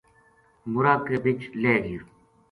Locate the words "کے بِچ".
1.05-1.39